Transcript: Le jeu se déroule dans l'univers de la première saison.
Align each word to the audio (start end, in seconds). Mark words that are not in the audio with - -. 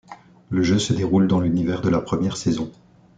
Le 0.49 0.63
jeu 0.63 0.79
se 0.79 0.93
déroule 0.93 1.27
dans 1.27 1.39
l'univers 1.41 1.81
de 1.81 1.89
la 1.89 2.01
première 2.01 2.35
saison. 2.35 2.71